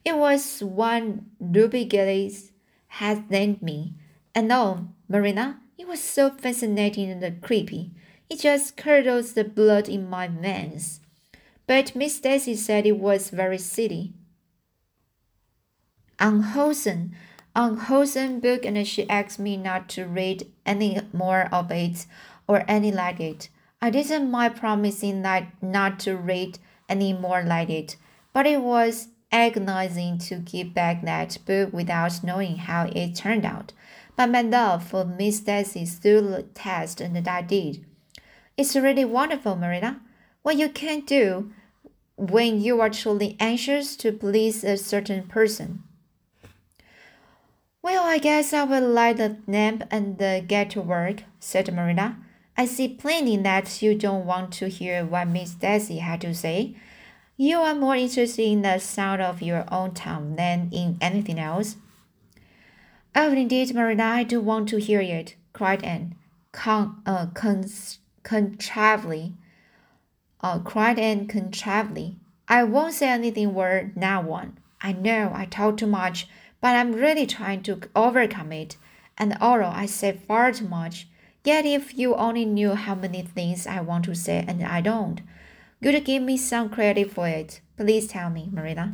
It 0.04 0.18
was 0.18 0.64
one 0.64 1.28
Ruby 1.40 1.86
Gillis 1.86 2.52
had 2.88 3.30
lent 3.30 3.62
me. 3.62 3.94
And 4.34 4.52
oh, 4.52 4.88
Marilla, 5.08 5.60
it 5.82 5.88
was 5.88 6.00
so 6.00 6.30
fascinating 6.30 7.10
and 7.10 7.42
creepy. 7.42 7.90
It 8.30 8.40
just 8.42 8.78
curdles 8.78 9.34
the 9.34 9.44
blood 9.44 9.90
in 9.90 10.08
my 10.08 10.28
veins. 10.28 11.00
But 11.66 11.96
Miss 11.96 12.20
Darcy 12.20 12.56
said 12.56 12.86
it 12.86 13.00
was 13.00 13.32
very 13.32 13.58
silly. 13.58 14.14
Unwholesome, 16.20 17.14
unwholesome 17.56 18.42
book, 18.42 18.64
and 18.64 18.88
she 18.88 19.10
asked 19.10 19.40
me 19.40 19.58
not 19.58 19.90
to 19.90 20.06
read 20.06 20.52
any 20.68 21.02
more 21.14 21.50
of 21.52 21.72
it 21.72 22.06
or 22.48 22.64
any 22.68 22.92
like 22.92 23.20
it. 23.20 23.50
I 23.82 23.90
didn't 23.90 24.30
mind 24.30 24.58
promising 24.58 25.24
that 25.24 25.48
not 25.64 26.00
to 26.02 26.16
read 26.16 26.60
any 26.88 27.12
more 27.12 27.42
like 27.42 27.72
it, 27.72 27.96
but 28.34 28.46
it 28.46 28.62
was 28.62 29.08
agonizing 29.32 30.20
to 30.20 30.36
give 30.36 30.76
back 30.76 31.04
that 31.06 31.40
book 31.48 31.74
without 31.74 32.24
knowing 32.24 32.58
how 32.58 32.86
it 32.94 33.16
turned 33.16 33.46
out 33.46 33.74
but 34.16 34.28
my 34.28 34.42
love 34.42 34.84
for 34.84 35.06
Miss 35.06 35.38
stood 35.38 36.04
the 36.04 36.46
test 36.54 37.02
and 37.02 37.28
I 37.28 37.42
did. 37.42 37.86
It's 38.58 38.76
really 38.76 39.06
wonderful, 39.06 39.56
Marina, 39.56 40.02
what 40.42 40.58
you 40.58 40.70
can 40.70 41.02
do 41.02 41.52
when 42.18 42.62
you 42.62 42.80
are 42.82 42.90
truly 42.90 43.36
anxious 43.40 43.96
to 43.98 44.12
please 44.12 44.64
a 44.64 44.78
certain 44.78 45.24
person. 45.24 45.84
Well, 47.82 48.04
I 48.04 48.20
guess 48.20 48.54
I 48.54 48.64
will 48.64 48.88
light 48.88 49.18
the 49.18 49.38
lamp 49.48 49.84
and 49.90 50.22
uh, 50.22 50.42
get 50.42 50.70
to 50.72 50.82
work, 50.82 51.24
said 51.40 51.74
Marina. 51.74 52.18
I 52.56 52.66
see 52.66 52.88
plainly 52.88 53.38
that 53.38 53.82
you 53.82 53.96
don't 53.96 54.28
want 54.28 54.54
to 54.54 54.68
hear 54.68 55.04
what 55.04 55.28
Miss 55.28 55.56
Darcy 55.56 55.98
had 55.98 56.22
to 56.22 56.36
say. 56.36 56.76
You 57.38 57.58
are 57.58 57.74
more 57.74 57.96
interested 57.96 58.44
in 58.44 58.62
the 58.62 58.78
sound 58.78 59.24
of 59.24 59.42
your 59.42 59.66
own 59.74 59.96
tongue 59.96 60.36
than 60.36 60.70
in 60.72 61.00
anything 61.02 61.40
else. 61.40 61.78
Oh, 63.14 63.34
indeed, 63.34 63.74
Marilla, 63.74 64.04
I 64.04 64.24
do 64.24 64.40
want 64.40 64.70
to 64.70 64.78
hear 64.78 65.02
it, 65.02 65.36
cried 65.52 65.84
Anne, 65.84 66.16
con, 66.54 67.02
uh, 67.06 67.26
con, 67.34 67.66
contritely. 68.24 69.34
Uh, 70.40 70.60
cried 70.60 70.98
Anne 70.98 71.28
contritely. 71.28 72.16
I 72.48 72.64
won't 72.64 72.94
say 72.94 73.10
anything 73.10 73.54
word 73.54 73.98
now 73.98 74.22
one. 74.22 74.58
I 74.82 74.94
know 74.94 75.32
I 75.34 75.46
talk 75.46 75.78
too 75.78 75.88
much, 75.88 76.28
but 76.62 76.76
I'm 76.76 76.94
really 76.94 77.28
trying 77.28 77.64
to 77.64 77.82
overcome 77.96 78.52
it. 78.54 78.78
And 79.18 79.38
although 79.42 79.66
I 79.66 79.86
say 79.86 80.14
far 80.14 80.52
too 80.54 80.68
much, 80.68 81.08
yet 81.44 81.66
if 81.66 81.98
you 81.98 82.16
only 82.16 82.46
knew 82.46 82.76
how 82.76 82.96
many 82.96 83.24
things 83.24 83.68
I 83.68 83.82
want 83.82 84.06
to 84.06 84.16
say 84.16 84.46
and 84.48 84.64
I 84.64 84.82
don't, 84.82 85.22
you'd 85.82 86.06
give 86.06 86.24
me 86.24 86.38
some 86.38 86.70
credit 86.70 87.12
for 87.12 87.28
it. 87.28 87.62
Please 87.78 88.08
tell 88.08 88.30
me, 88.30 88.50
Marilla. 88.52 88.94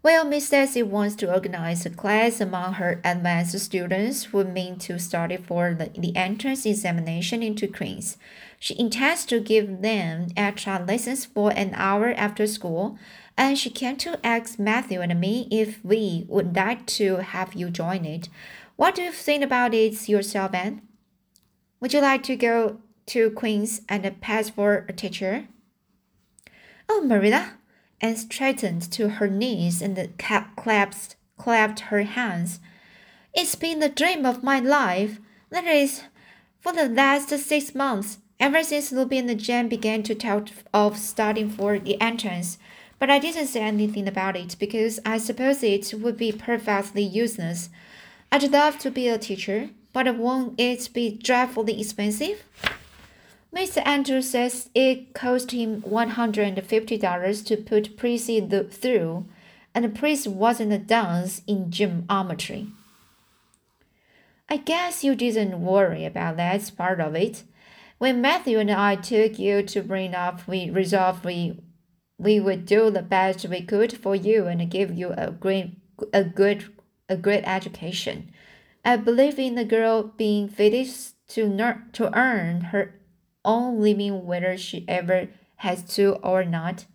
Well, 0.00 0.24
Miss 0.24 0.48
Darcy 0.48 0.84
wants 0.84 1.16
to 1.16 1.32
organize 1.32 1.84
a 1.84 1.90
class 1.90 2.40
among 2.40 2.74
her 2.74 3.00
advanced 3.04 3.58
students 3.58 4.26
who 4.26 4.44
mean 4.44 4.78
to 4.78 4.96
study 4.96 5.36
for 5.36 5.74
the, 5.74 5.90
the 5.98 6.14
entrance 6.14 6.64
examination 6.64 7.42
into 7.42 7.66
Queen's. 7.66 8.16
She 8.60 8.78
intends 8.78 9.26
to 9.26 9.40
give 9.40 9.82
them 9.82 10.28
extra 10.36 10.84
lessons 10.86 11.24
for 11.24 11.50
an 11.50 11.72
hour 11.74 12.14
after 12.16 12.46
school, 12.46 12.96
and 13.36 13.58
she 13.58 13.70
came 13.70 13.96
to 13.96 14.24
ask 14.24 14.56
Matthew 14.56 15.00
and 15.00 15.20
me 15.20 15.48
if 15.50 15.84
we 15.84 16.26
would 16.28 16.54
like 16.54 16.86
to 16.98 17.16
have 17.16 17.54
you 17.54 17.68
join 17.68 18.04
it. 18.04 18.28
What 18.76 18.94
do 18.94 19.02
you 19.02 19.10
think 19.10 19.42
about 19.42 19.74
it 19.74 20.08
yourself, 20.08 20.54
Anne? 20.54 20.82
Would 21.80 21.92
you 21.92 22.00
like 22.00 22.22
to 22.24 22.36
go 22.36 22.78
to 23.06 23.32
Queen's 23.32 23.82
and 23.88 24.20
pass 24.20 24.48
for 24.48 24.86
a 24.88 24.92
teacher? 24.92 25.48
Oh, 26.88 27.02
Marilla, 27.02 27.57
and 28.00 28.18
straightened 28.18 28.82
to 28.92 29.08
her 29.08 29.28
knees 29.28 29.82
and 29.82 29.96
clasped, 30.56 31.16
clapped 31.36 31.80
her 31.80 32.02
hands. 32.02 32.60
It's 33.34 33.54
been 33.54 33.80
the 33.80 33.88
dream 33.88 34.24
of 34.24 34.42
my 34.42 34.60
life. 34.60 35.18
That 35.50 35.64
is, 35.64 36.02
for 36.60 36.72
the 36.72 36.88
last 36.88 37.30
six 37.30 37.74
months, 37.74 38.18
ever 38.40 38.62
since 38.62 38.92
Ruby 38.92 39.18
and 39.18 39.28
the 39.28 39.34
Jen 39.34 39.68
began 39.68 40.02
to 40.04 40.14
talk 40.14 40.48
of 40.72 40.96
studying 40.96 41.50
for 41.50 41.78
the 41.78 42.00
entrance. 42.00 42.58
But 42.98 43.10
I 43.10 43.18
didn't 43.18 43.46
say 43.46 43.60
anything 43.60 44.08
about 44.08 44.36
it 44.36 44.56
because 44.58 44.98
I 45.06 45.18
suppose 45.18 45.62
it 45.62 45.94
would 45.94 46.16
be 46.16 46.32
perfectly 46.32 47.02
useless. 47.02 47.70
I'd 48.30 48.50
love 48.50 48.78
to 48.80 48.90
be 48.90 49.08
a 49.08 49.18
teacher, 49.18 49.70
but 49.92 50.16
won't 50.16 50.58
it 50.60 50.88
be 50.92 51.16
dreadfully 51.16 51.80
expensive? 51.80 52.44
Mr. 53.54 53.84
Andrews 53.86 54.30
says 54.30 54.68
it 54.74 55.14
cost 55.14 55.52
him 55.52 55.82
$150 55.82 57.46
to 57.46 57.56
put 57.56 57.96
Prissy 57.96 58.40
through, 58.70 59.26
and 59.74 59.94
Prissy 59.94 60.28
wasn't 60.28 60.72
a 60.72 60.78
dunce 60.78 61.42
in 61.46 61.70
geometry. 61.70 62.68
I 64.50 64.58
guess 64.58 65.04
you 65.04 65.14
didn't 65.14 65.62
worry 65.62 66.04
about 66.04 66.36
that 66.36 66.70
part 66.76 67.00
of 67.00 67.14
it. 67.14 67.44
When 67.98 68.20
Matthew 68.20 68.58
and 68.58 68.70
I 68.70 68.96
took 68.96 69.38
you 69.38 69.62
to 69.62 69.82
bring 69.82 70.14
up, 70.14 70.46
we 70.46 70.70
resolved 70.70 71.24
we 71.24 71.60
we 72.18 72.40
would 72.40 72.66
do 72.66 72.90
the 72.90 73.02
best 73.02 73.46
we 73.46 73.62
could 73.62 73.96
for 73.96 74.16
you 74.16 74.46
and 74.46 74.70
give 74.70 74.94
you 74.94 75.12
a 75.16 75.30
great 75.30 75.76
a 76.12 76.24
good 76.24 76.64
a 77.08 77.16
great 77.16 77.44
education. 77.44 78.30
I 78.84 78.96
believe 78.96 79.38
in 79.38 79.54
the 79.54 79.64
girl 79.64 80.02
being 80.02 80.48
fitted 80.48 80.88
to 81.28 81.82
to 81.92 82.18
earn 82.18 82.60
her 82.72 82.97
own 83.44 83.80
living 83.80 84.24
whether 84.26 84.56
she 84.56 84.84
ever 84.88 85.28
has 85.56 85.82
to 85.94 86.14
or 86.16 86.44
not. 86.44 86.86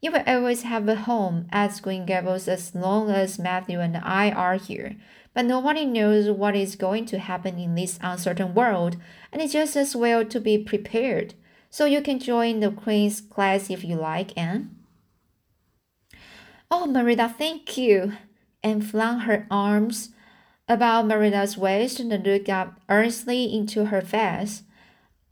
You 0.00 0.10
will 0.10 0.24
always 0.26 0.62
have 0.62 0.88
a 0.88 0.96
home 0.96 1.46
at 1.52 1.80
Green 1.80 2.04
Gables 2.06 2.48
as 2.48 2.74
long 2.74 3.10
as 3.10 3.38
Matthew 3.38 3.78
and 3.78 3.96
I 3.96 4.30
are 4.30 4.56
here. 4.56 4.96
But 5.32 5.46
nobody 5.46 5.84
knows 5.84 6.28
what 6.28 6.56
is 6.56 6.76
going 6.76 7.06
to 7.06 7.18
happen 7.18 7.58
in 7.58 7.74
this 7.74 7.98
uncertain 8.02 8.52
world, 8.52 8.96
and 9.32 9.40
it's 9.40 9.52
just 9.52 9.76
as 9.76 9.96
well 9.96 10.24
to 10.24 10.40
be 10.40 10.58
prepared. 10.58 11.34
So 11.70 11.86
you 11.86 12.02
can 12.02 12.18
join 12.18 12.60
the 12.60 12.70
Queen's 12.70 13.20
class 13.20 13.70
if 13.70 13.82
you 13.84 13.96
like, 13.96 14.36
Anne. 14.36 14.76
Oh, 16.70 16.86
Marilla, 16.86 17.34
thank 17.36 17.78
you. 17.78 18.14
Anne 18.62 18.82
flung 18.82 19.20
her 19.20 19.46
arms 19.50 20.10
about 20.68 21.06
Marilla's 21.06 21.56
waist 21.56 22.00
and 22.00 22.10
looked 22.10 22.48
up 22.48 22.80
earnestly 22.88 23.54
into 23.54 23.86
her 23.86 24.00
face. 24.00 24.64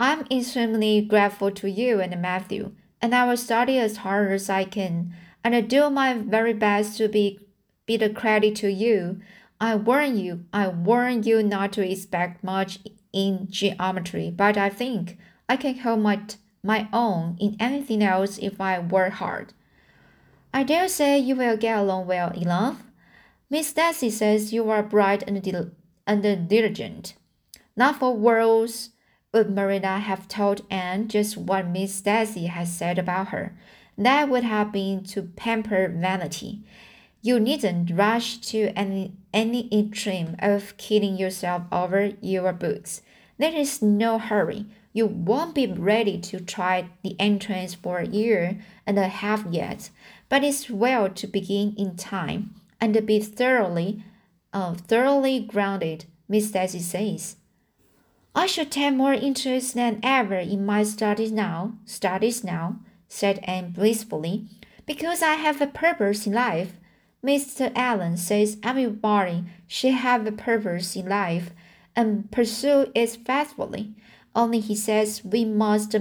I'm 0.03 0.25
extremely 0.31 1.03
grateful 1.03 1.51
to 1.51 1.69
you 1.69 2.01
and 2.01 2.23
Matthew, 2.23 2.73
and 3.03 3.15
I 3.15 3.27
will 3.27 3.37
study 3.37 3.79
as 3.79 3.99
hard 3.99 4.33
as 4.33 4.49
I 4.49 4.65
can, 4.65 5.15
and 5.45 5.55
I 5.55 5.61
do 5.61 5.91
my 5.91 6.15
very 6.15 6.55
best 6.55 6.97
to 6.97 7.07
be, 7.07 7.39
be 7.85 7.99
the 7.99 8.09
credit 8.09 8.57
to 8.57 8.73
you. 8.73 9.21
I 9.61 9.77
warn 9.77 10.17
you, 10.17 10.47
I 10.55 10.69
warn 10.69 11.25
you 11.25 11.43
not 11.43 11.75
to 11.75 11.87
expect 11.87 12.43
much 12.43 12.79
in 13.13 13.49
geometry, 13.51 14.33
but 14.35 14.57
I 14.57 14.71
think 14.71 15.19
I 15.51 15.59
can 15.59 15.77
hold 15.77 16.01
my, 16.01 16.23
my 16.65 16.89
own 16.95 17.37
in 17.39 17.59
anything 17.61 18.03
else 18.03 18.39
if 18.39 18.59
I 18.59 18.79
work 18.79 19.13
hard. 19.13 19.53
I 20.55 20.63
dare 20.63 20.89
say 20.89 21.19
you 21.19 21.37
will 21.37 21.59
get 21.59 21.77
along 21.77 22.07
well 22.07 22.31
enough. 22.31 22.85
Miss 23.51 23.71
Darcy 23.75 24.09
says 24.09 24.51
you 24.51 24.71
are 24.71 24.83
bright 24.83 25.23
and, 25.25 25.43
dil- 25.43 25.73
and 26.07 26.49
diligent. 26.49 27.17
Not 27.77 27.99
for 27.99 28.17
worlds 28.17 28.93
would 29.33 29.51
Marilla 29.51 29.99
have 29.99 30.27
told 30.27 30.67
Anne 30.71 31.07
just 31.07 31.37
what 31.37 31.69
Miss 31.69 32.01
Darcy 32.01 32.47
had 32.47 32.67
said 32.67 32.99
about 32.99 33.29
her. 33.29 33.57
That 33.97 34.29
would 34.29 34.45
have 34.45 34.73
been 34.73 35.05
to 35.05 35.23
pamper 35.23 35.89
vanity. 35.89 36.61
You 37.23 37.39
needn't 37.39 37.91
rush 37.97 38.39
to 38.39 38.73
any, 38.77 39.13
any 39.33 39.69
extreme 39.73 40.37
of 40.41 40.77
killing 40.79 41.17
yourself 41.17 41.63
over 41.71 42.13
your 42.21 42.53
books. 42.53 43.03
There 43.39 43.55
is 43.55 43.81
no 43.83 44.19
hurry. 44.19 44.67
You 44.93 45.07
won't 45.07 45.55
be 45.55 45.67
ready 45.67 46.19
to 46.19 46.41
try 46.41 46.89
the 47.03 47.15
entrance 47.21 47.75
for 47.75 47.99
a 47.99 48.07
year 48.07 48.59
and 48.87 48.99
a 48.99 49.09
half 49.09 49.45
yet, 49.51 49.91
but 50.29 50.43
it's 50.43 50.69
well 50.69 51.09
to 51.11 51.27
begin 51.27 51.75
in 51.77 51.97
time 51.97 52.55
and 52.81 53.07
be 53.07 53.21
thoroughly, 53.21 54.03
uh, 54.53 54.75
thoroughly 54.75 55.39
grounded, 55.41 56.07
Miss 56.29 56.51
Darcy 56.51 56.81
says. 56.81 57.37
I 58.35 58.47
should 58.47 58.71
take 58.71 58.95
more 58.95 59.13
interest 59.13 59.75
than 59.75 60.01
ever 60.03 60.39
in 60.39 60.65
my 60.65 60.85
studies 60.85 61.33
now, 61.33 61.75
studies 61.85 62.45
now, 62.45 62.77
said 63.09 63.41
Anne 63.43 63.73
blissfully, 63.73 64.47
because 64.87 65.23
I 65.23 65.35
have 65.35 65.61
a 65.61 65.67
purpose 65.67 66.27
in 66.27 66.33
life. 66.33 66.75
Mr. 67.25 67.71
Allen 67.75 68.17
says 68.17 68.57
everybody 68.63 69.45
should 69.67 69.95
have 69.95 70.27
a 70.27 70.33
purpose 70.33 70.97
in 70.97 71.09
life 71.09 71.51
and 71.95 72.31
pursue 72.31 72.91
it 72.95 73.19
faithfully. 73.27 73.95
Only 74.35 74.61
he 74.61 74.77
says 74.77 75.25
we 75.25 75.45
must 75.45 75.95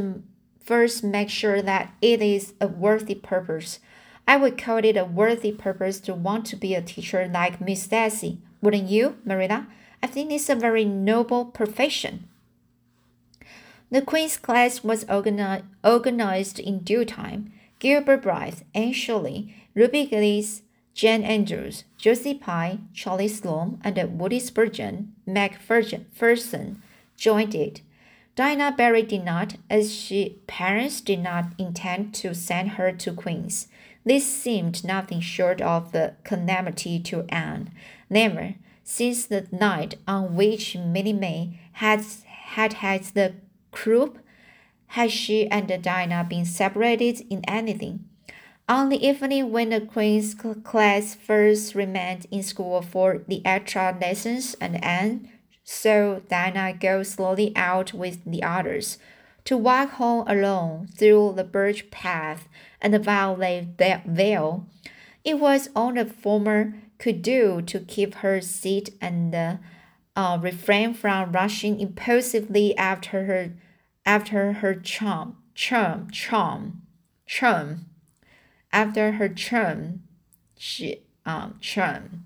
first 0.63 1.03
make 1.03 1.29
sure 1.29 1.61
that 1.61 1.93
it 2.01 2.21
is 2.21 2.53
a 2.61 2.67
worthy 2.67 3.15
purpose. 3.15 3.79
I 4.27 4.37
would 4.37 4.57
call 4.57 4.77
it 4.77 4.95
a 4.95 5.03
worthy 5.03 5.51
purpose 5.51 5.99
to 6.01 6.13
want 6.13 6.45
to 6.45 6.55
be 6.55 6.75
a 6.75 6.81
teacher 6.81 7.27
like 7.27 7.59
Miss 7.59 7.87
Darcy. 7.87 8.37
Wouldn't 8.61 8.87
you, 8.87 9.17
Marilla? 9.25 9.67
I 10.01 10.07
think 10.07 10.31
it's 10.31 10.49
a 10.49 10.55
very 10.55 10.85
noble 10.85 11.45
profession. 11.45 12.27
The 13.91 14.01
Queen's 14.01 14.37
class 14.37 14.83
was 14.83 15.05
organi 15.05 15.63
organized 15.83 16.59
in 16.59 16.79
due 16.79 17.05
time. 17.05 17.51
Gilbert 17.79 18.23
Blythe, 18.23 18.61
Anne 18.75 18.93
Shirley, 18.93 19.55
Ruby 19.73 20.05
Gillis, 20.05 20.61
Jane 20.93 21.23
Andrews, 21.23 21.85
Josie 21.97 22.33
Pye, 22.33 22.79
Charlie 22.93 23.29
Sloane, 23.29 23.79
and 23.83 24.19
Woody 24.19 24.39
Spurgeon 24.39 25.13
MacPherson 25.25 26.75
joined 27.15 27.55
it. 27.55 27.81
Dinah 28.35 28.75
Barry 28.77 29.03
did 29.03 29.23
not, 29.23 29.55
as 29.69 29.93
she 29.93 30.39
parents 30.45 31.01
did 31.01 31.19
not 31.19 31.45
intend 31.57 32.13
to 32.15 32.35
send 32.35 32.71
her 32.71 32.91
to 32.91 33.13
Queen's. 33.13 33.67
This 34.05 34.25
seemed 34.25 34.83
nothing 34.83 35.19
short 35.21 35.61
of 35.61 35.93
a 35.95 36.15
calamity 36.23 36.99
to 37.01 37.25
Anne. 37.29 37.71
Never, 38.09 38.55
since 38.89 39.27
the 39.27 39.45
night 39.51 39.93
on 40.07 40.35
which 40.35 40.75
Minnie 40.75 41.13
May 41.13 41.59
had 41.73 42.03
had 42.25 42.73
had 42.73 43.03
the 43.13 43.35
croup, 43.69 44.17
had 44.87 45.11
she 45.11 45.47
and 45.47 45.67
Diana 45.83 46.25
been 46.27 46.43
separated 46.43 47.21
in 47.29 47.41
anything. 47.47 48.09
On 48.67 48.89
the 48.89 49.07
evening 49.07 49.51
when 49.51 49.69
the 49.69 49.79
Queen's 49.79 50.33
class 50.33 51.13
first 51.13 51.75
remained 51.75 52.25
in 52.31 52.41
school 52.41 52.81
for 52.81 53.21
the 53.27 53.45
extra 53.45 53.95
lessons 54.01 54.55
and 54.59 54.83
Anne 54.83 55.29
saw 55.63 56.19
Diana 56.27 56.73
go 56.73 57.03
slowly 57.03 57.53
out 57.55 57.93
with 57.93 58.25
the 58.25 58.41
others 58.41 58.97
to 59.45 59.55
walk 59.55 59.91
home 59.91 60.27
alone 60.27 60.87
through 60.97 61.33
the 61.37 61.43
birch 61.43 61.91
path 61.91 62.49
and 62.81 62.91
the 62.91 62.99
violet 62.99 63.77
veil. 63.77 64.65
It 65.23 65.37
was 65.37 65.69
on 65.75 65.93
the 65.93 66.05
former 66.05 66.73
could 66.99 67.21
do 67.21 67.61
to 67.63 67.79
keep 67.79 68.15
her 68.15 68.41
seat 68.41 68.91
and 69.01 69.33
uh, 70.15 70.37
refrain 70.41 70.93
from 70.93 71.31
rushing 71.31 71.79
impulsively 71.79 72.77
after 72.77 73.25
her 73.25 73.53
after 74.05 74.53
her 74.53 74.75
charm 74.75 75.37
charm 75.55 76.09
charm 76.11 76.81
charm. 77.25 77.85
After 78.71 79.13
her 79.13 79.29
charm 79.29 80.03
she 80.57 81.03
um 81.25 81.57
charm. 81.61 82.25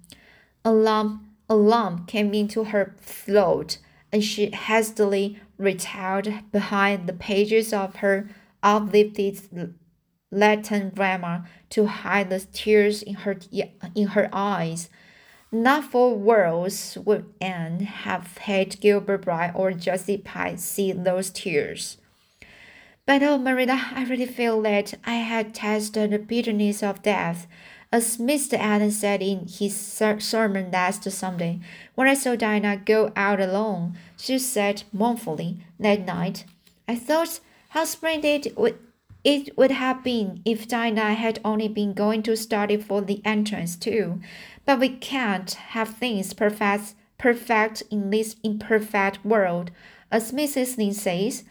A 0.65 0.73
lump 0.73 1.23
a 1.47 1.55
lump 1.55 2.07
came 2.07 2.33
into 2.33 2.65
her 2.65 2.95
throat 2.99 3.77
and 4.11 4.23
she 4.23 4.49
hastily 4.51 5.39
retired 5.57 6.43
behind 6.51 7.07
the 7.07 7.13
pages 7.13 7.73
of 7.73 7.97
her 7.97 8.29
uplifted 8.63 9.75
Latin 10.33 10.89
grammar 10.89 11.45
to 11.69 11.85
hide 11.85 12.29
the 12.29 12.39
tears 12.39 13.03
in 13.03 13.13
her 13.15 13.37
in 13.95 14.07
her 14.09 14.29
eyes. 14.33 14.89
Not 15.51 15.83
for 15.83 16.15
worlds 16.15 16.97
would 17.05 17.31
Anne 17.39 17.81
have 17.81 18.37
had 18.39 18.81
Gilbert 18.81 19.25
Blythe 19.25 19.51
or 19.53 19.71
Josie 19.71 20.17
Pye 20.17 20.55
see 20.55 20.91
those 20.91 21.29
tears. 21.29 21.97
But 23.05 23.21
oh, 23.21 23.37
Marilla, 23.37 23.91
I 23.93 24.05
really 24.05 24.25
feel 24.25 24.61
that 24.63 24.95
I 25.05 25.15
had 25.15 25.53
tasted 25.53 26.09
the 26.11 26.17
bitterness 26.17 26.81
of 26.81 27.03
death, 27.03 27.47
as 27.91 28.17
Mr. 28.17 28.57
Allen 28.57 28.91
said 28.91 29.21
in 29.21 29.45
his 29.47 29.75
sermon 29.75 30.71
last 30.71 31.03
Sunday. 31.11 31.59
When 31.95 32.07
I 32.07 32.15
saw 32.15 32.35
Dinah 32.35 32.77
go 32.85 33.11
out 33.15 33.39
alone, 33.39 33.95
she 34.17 34.39
said 34.39 34.83
mournfully 34.91 35.57
that 35.79 36.05
night, 36.05 36.45
I 36.87 36.95
thought 36.95 37.41
how 37.69 37.83
splendid 37.83 38.53
would 38.55 38.79
it 39.23 39.57
would 39.57 39.71
have 39.71 40.03
been 40.03 40.41
if 40.43 40.67
Diana 40.67 41.13
had 41.13 41.39
only 41.45 41.67
been 41.69 41.93
going 41.93 42.23
to 42.23 42.35
study 42.35 42.77
for 42.77 43.01
the 43.01 43.21
entrance 43.23 43.75
too, 43.75 44.19
but 44.65 44.79
we 44.79 44.89
can't 44.89 45.51
have 45.53 45.89
things 45.89 46.33
perfect, 46.33 46.95
perfect 47.17 47.83
in 47.89 48.09
this 48.09 48.35
imperfect 48.43 49.23
world, 49.23 49.71
as 50.11 50.31
Mrs. 50.31 50.77
Lynde 50.77 50.95
says. 50.95 51.43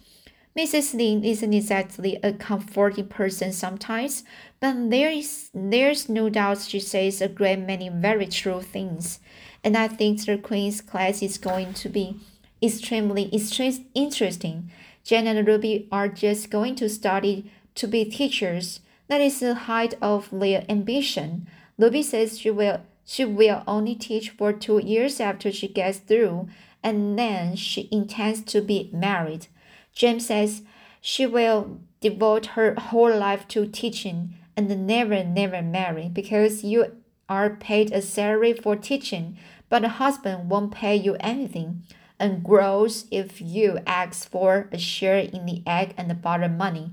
Mrs. 0.56 0.92
Lynde 0.92 1.24
isn't 1.24 1.54
exactly 1.54 2.18
a 2.22 2.34
comforting 2.34 3.08
person 3.08 3.52
sometimes, 3.52 4.22
but 4.60 4.90
there 4.90 5.10
is 5.10 5.48
there's 5.54 6.10
no 6.10 6.28
doubt 6.28 6.60
she 6.60 6.78
says 6.78 7.22
a 7.22 7.28
great 7.28 7.58
many 7.58 7.88
very 7.88 8.26
true 8.26 8.60
things, 8.60 9.18
and 9.64 9.78
I 9.78 9.88
think 9.88 10.26
the 10.26 10.36
Queen's 10.36 10.82
class 10.82 11.22
is 11.22 11.38
going 11.38 11.72
to 11.72 11.88
be 11.88 12.20
extremely 12.62 13.34
extremely 13.34 13.86
interesting. 13.94 14.70
Jen 15.04 15.26
and 15.26 15.48
Ruby 15.48 15.88
are 15.90 16.06
just 16.06 16.50
going 16.50 16.74
to 16.76 16.88
study 16.88 17.50
to 17.74 17.86
be 17.86 18.04
teachers. 18.04 18.80
That 19.08 19.20
is 19.20 19.40
the 19.40 19.54
height 19.54 19.94
of 20.00 20.28
their 20.32 20.64
ambition. 20.68 21.46
Ruby 21.78 22.02
says 22.02 22.38
she 22.38 22.50
will 22.50 22.80
she 23.04 23.24
will 23.24 23.62
only 23.66 23.94
teach 23.94 24.30
for 24.30 24.52
two 24.52 24.78
years 24.78 25.18
after 25.20 25.50
she 25.50 25.66
gets 25.66 25.98
through, 25.98 26.48
and 26.82 27.18
then 27.18 27.56
she 27.56 27.88
intends 27.90 28.42
to 28.42 28.60
be 28.60 28.90
married. 28.92 29.48
James 29.92 30.26
says 30.26 30.62
she 31.00 31.26
will 31.26 31.80
devote 32.00 32.46
her 32.54 32.74
whole 32.74 33.14
life 33.14 33.46
to 33.48 33.66
teaching 33.66 34.34
and 34.56 34.86
never, 34.86 35.24
never 35.24 35.62
marry 35.62 36.08
because 36.08 36.64
you 36.64 36.92
are 37.28 37.50
paid 37.50 37.92
a 37.92 38.02
salary 38.02 38.52
for 38.52 38.76
teaching, 38.76 39.36
but 39.68 39.84
a 39.84 39.88
husband 39.88 40.50
won't 40.50 40.72
pay 40.72 40.94
you 40.94 41.16
anything 41.20 41.82
and 42.18 42.44
grows 42.44 43.06
if 43.10 43.40
you 43.40 43.78
ask 43.86 44.30
for 44.30 44.68
a 44.70 44.78
share 44.78 45.18
in 45.18 45.46
the 45.46 45.62
egg 45.66 45.94
and 45.96 46.08
the 46.08 46.14
butter 46.14 46.48
money. 46.48 46.90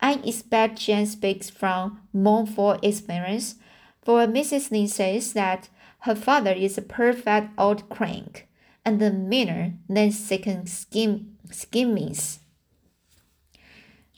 I 0.00 0.14
expect 0.24 0.78
Jane 0.78 1.06
speaks 1.06 1.50
from 1.50 2.00
mournful 2.12 2.78
experience, 2.82 3.56
for 4.02 4.26
Mrs. 4.26 4.70
Lynde 4.70 4.90
says 4.90 5.32
that 5.32 5.68
her 6.00 6.14
father 6.14 6.52
is 6.52 6.78
a 6.78 6.82
perfect 6.82 7.50
old 7.58 7.88
crank 7.88 8.46
and 8.84 9.00
the 9.00 9.10
meaner 9.10 9.74
than 9.88 10.12
second 10.12 10.68
skim 10.68 11.36
skimmings. 11.50 12.40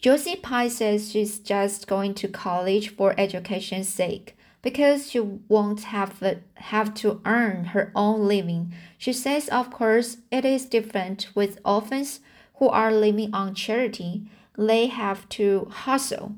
Josie 0.00 0.36
Pye 0.36 0.68
says 0.68 1.10
she's 1.10 1.38
just 1.38 1.86
going 1.86 2.14
to 2.14 2.28
college 2.28 2.94
for 2.94 3.14
education's 3.18 3.88
sake 3.88 4.36
because 4.62 5.10
she 5.10 5.20
won't 5.20 5.84
have, 5.84 6.22
have 6.54 6.94
to 6.94 7.20
earn 7.24 7.66
her 7.66 7.90
own 7.94 8.28
living. 8.28 8.72
She 8.96 9.12
says, 9.12 9.48
of 9.48 9.70
course, 9.70 10.18
it 10.30 10.44
is 10.44 10.66
different 10.66 11.28
with 11.34 11.58
orphans 11.64 12.20
who 12.56 12.68
are 12.68 12.92
living 12.92 13.34
on 13.34 13.54
charity 13.54 14.28
they 14.59 14.88
have 14.88 15.29
to 15.29 15.68
hustle. 15.71 16.35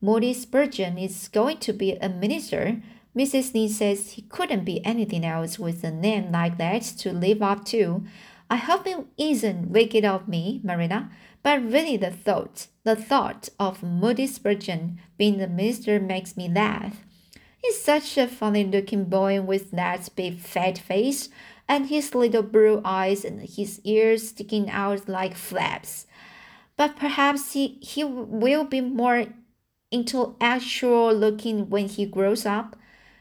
Moody 0.00 0.32
Spurgeon 0.32 0.96
is 0.96 1.28
going 1.28 1.58
to 1.58 1.72
be 1.72 1.92
a 1.94 2.08
minister. 2.08 2.80
Mrs. 3.16 3.52
Lynde 3.54 3.70
says 3.70 4.12
he 4.12 4.22
couldn't 4.22 4.64
be 4.64 4.84
anything 4.84 5.24
else 5.24 5.58
with 5.58 5.82
a 5.82 5.90
name 5.90 6.30
like 6.30 6.58
that 6.58 6.82
to 6.98 7.12
live 7.12 7.42
up 7.42 7.64
to. 7.66 8.04
I 8.48 8.56
hope 8.56 8.86
it 8.86 9.04
isn't 9.18 9.70
wicked 9.70 10.04
of 10.04 10.28
me, 10.28 10.60
Marina, 10.62 11.10
but 11.42 11.60
really 11.64 11.96
the 11.96 12.12
thought, 12.12 12.68
the 12.84 12.94
thought 12.94 13.48
of 13.58 13.82
Moody 13.82 14.28
Spurgeon 14.28 15.00
being 15.18 15.38
the 15.38 15.48
minister 15.48 15.98
makes 15.98 16.36
me 16.36 16.48
laugh. 16.48 17.04
He's 17.58 17.80
such 17.80 18.16
a 18.16 18.28
funny 18.28 18.64
looking 18.64 19.06
boy 19.06 19.40
with 19.40 19.72
that 19.72 20.08
big 20.14 20.38
fat 20.38 20.78
face, 20.78 21.30
and 21.68 21.88
his 21.88 22.14
little 22.14 22.44
blue 22.44 22.80
eyes 22.84 23.24
and 23.24 23.40
his 23.40 23.80
ears 23.82 24.28
sticking 24.28 24.70
out 24.70 25.08
like 25.08 25.34
flaps 25.34 26.06
but 26.76 26.96
perhaps 26.96 27.52
he, 27.52 27.78
he 27.80 28.04
will 28.04 28.64
be 28.64 28.80
more 28.80 29.26
intellectual 29.90 31.12
looking 31.12 31.70
when 31.70 31.88
he 31.88 32.06
grows 32.06 32.44
up. 32.44 32.76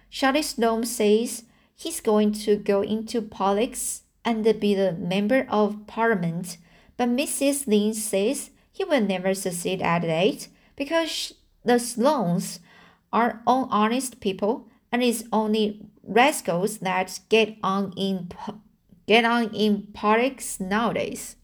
Charlie 0.10 0.42
Sloane 0.42 0.86
says 0.86 1.44
he's 1.76 2.02
going 2.02 2.32
to 2.34 2.56
go 2.56 2.82
into 2.82 3.22
politics 3.22 4.04
and 4.24 4.44
be 4.60 4.74
the 4.74 4.94
member 4.94 5.46
of 5.50 5.88
parliament. 5.88 6.58
But 6.98 7.10
Mrs. 7.10 7.68
Lynde 7.68 7.96
says 7.96 8.50
he 8.72 8.84
will 8.84 9.02
never 9.02 9.34
succeed 9.34 9.82
at 9.82 10.04
it 10.04 10.48
because 10.76 11.34
the 11.64 11.80
Sloanes 11.80 12.60
are 13.14 13.42
all 13.46 13.68
honest 13.72 14.20
people 14.20 14.68
and 14.92 15.04
it's 15.04 15.24
only 15.32 15.82
rascals 16.04 16.80
that 16.80 17.20
get 17.30 17.56
on 17.64 17.94
in 17.98 18.30
get 19.08 19.26
on 19.26 19.54
in 19.54 19.88
politics 19.94 20.60
nowadays. 20.60 21.36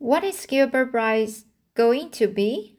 What 0.00 0.24
is 0.24 0.46
Gilbert 0.46 0.92
Blythe 0.92 1.44
going 1.74 2.08
to 2.12 2.26
be? 2.26 2.78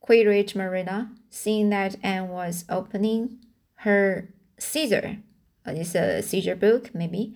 queried 0.00 0.54
Marilla, 0.54 1.10
seeing 1.30 1.70
that 1.70 1.96
Anne 2.02 2.28
was 2.28 2.66
opening 2.68 3.38
her 3.76 4.34
Caesar. 4.58 5.16
Uh, 5.66 5.70
it's 5.70 5.94
a 5.94 6.20
Caesar 6.20 6.54
book, 6.54 6.94
maybe. 6.94 7.34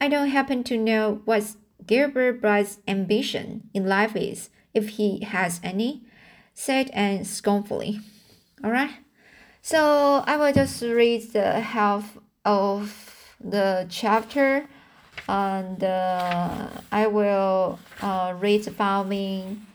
I 0.00 0.08
don't 0.08 0.30
happen 0.30 0.64
to 0.64 0.76
know 0.76 1.22
what 1.24 1.54
Gilbert 1.86 2.42
Blythe's 2.42 2.80
ambition 2.88 3.70
in 3.72 3.86
life 3.86 4.16
is, 4.16 4.50
if 4.74 4.88
he 4.88 5.20
has 5.20 5.60
any, 5.62 6.02
said 6.52 6.90
Anne 6.90 7.24
scornfully. 7.24 8.00
All 8.64 8.72
right. 8.72 8.96
So 9.62 10.24
I 10.26 10.36
will 10.36 10.52
just 10.52 10.82
read 10.82 11.32
the 11.32 11.60
half 11.60 12.18
of 12.44 13.36
the 13.40 13.86
chapter 13.88 14.66
and 15.28 15.82
uh, 15.82 16.68
I 16.90 17.06
will 17.06 17.78
uh, 18.00 18.34
read 18.38 18.64
following 18.74 19.66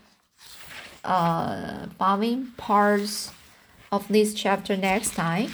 uh, 1.03 1.87
following 1.97 2.47
parts 2.57 3.31
of 3.91 4.07
this 4.07 4.33
chapter 4.33 4.75
next 4.75 5.15
time. 5.15 5.51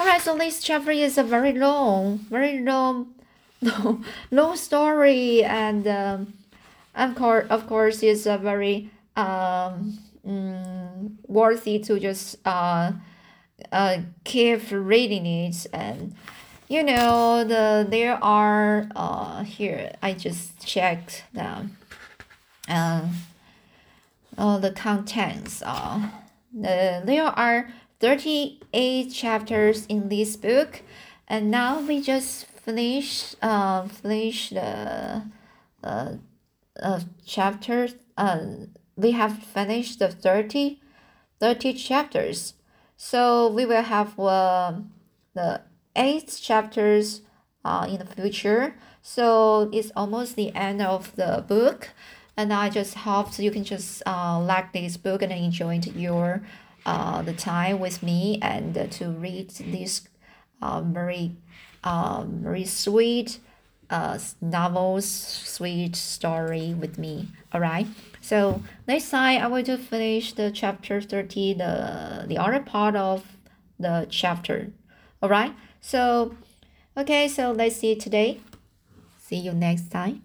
Alright, 0.00 0.22
so 0.22 0.36
this 0.36 0.62
chapter 0.62 0.90
is 0.90 1.18
a 1.18 1.22
very 1.22 1.52
long, 1.52 2.18
very 2.30 2.60
long, 2.60 3.14
long, 3.62 4.04
long 4.30 4.56
story, 4.56 5.44
and 5.44 5.86
um, 5.86 6.34
of 6.94 7.14
course, 7.14 7.46
of 7.50 7.66
course, 7.66 8.02
it's 8.02 8.26
a 8.26 8.38
very 8.38 8.90
um, 9.16 9.98
mm, 10.26 11.12
worthy 11.28 11.78
to 11.80 12.00
just 12.00 12.36
uh, 12.44 12.92
uh, 13.70 13.98
keep 14.24 14.62
reading 14.70 15.26
it 15.26 15.66
and 15.72 16.14
you 16.68 16.82
know 16.82 17.44
the 17.44 17.86
there 17.88 18.22
are 18.22 18.88
uh 18.96 19.44
here 19.44 19.92
I 20.02 20.14
just 20.14 20.66
checked 20.66 21.24
them 21.32 21.76
uh, 22.68 23.08
all 24.38 24.58
the 24.58 24.70
contents 24.70 25.62
uh 25.64 26.10
the, 26.52 27.02
there 27.04 27.24
are 27.24 27.68
38 28.00 29.12
chapters 29.12 29.86
in 29.86 30.08
this 30.08 30.36
book 30.36 30.82
and 31.28 31.50
now 31.50 31.80
we 31.80 32.00
just 32.00 32.46
finish 32.46 33.34
uh 33.42 33.86
finish 33.88 34.50
the 34.50 35.22
uh, 35.82 36.12
uh 36.82 37.00
chapter 37.26 37.88
uh 38.16 38.40
we 38.96 39.10
have 39.12 39.38
finished 39.42 39.98
the 39.98 40.08
30 40.08 40.80
30 41.40 41.74
chapters. 41.74 42.54
So 42.96 43.48
we 43.48 43.66
will 43.66 43.82
have 43.82 44.18
uh, 44.18 44.74
the 45.34 45.60
eight 45.96 46.38
chapters 46.40 47.22
uh, 47.64 47.86
in 47.88 47.98
the 47.98 48.06
future. 48.06 48.74
So 49.02 49.70
it's 49.72 49.92
almost 49.96 50.36
the 50.36 50.54
end 50.54 50.82
of 50.82 51.14
the 51.16 51.44
book. 51.46 51.90
And 52.36 52.52
I 52.52 52.68
just 52.68 52.94
hope 52.94 53.38
you 53.38 53.50
can 53.50 53.64
just 53.64 54.02
uh, 54.06 54.40
like 54.40 54.72
this 54.72 54.96
book 54.96 55.22
and 55.22 55.32
enjoy 55.32 55.80
your 55.94 56.42
uh, 56.84 57.22
the 57.22 57.32
time 57.32 57.78
with 57.78 58.02
me 58.02 58.38
and 58.42 58.76
uh, 58.76 58.86
to 58.88 59.10
read 59.10 59.50
this 59.50 60.08
uh, 60.60 60.80
very 60.82 61.36
uh, 61.82 62.24
very 62.26 62.64
sweet 62.64 63.38
uh, 63.90 64.18
novels, 64.40 65.06
sweet 65.06 65.94
story 65.94 66.74
with 66.74 66.98
me. 66.98 67.28
All 67.52 67.60
right. 67.60 67.86
So 68.20 68.62
next 68.88 69.10
time 69.10 69.42
I 69.42 69.46
will 69.46 69.62
to 69.64 69.76
finish 69.76 70.32
the 70.32 70.50
chapter 70.50 71.00
30, 71.00 71.54
the, 71.54 72.24
the 72.26 72.38
other 72.38 72.60
part 72.60 72.96
of 72.96 73.36
the 73.78 74.06
chapter. 74.10 74.72
All 75.22 75.28
right. 75.28 75.54
So, 75.84 76.34
okay, 76.96 77.28
so 77.28 77.52
let's 77.52 77.76
see 77.76 77.94
today. 77.94 78.40
See 79.20 79.36
you 79.36 79.52
next 79.52 79.90
time. 79.90 80.22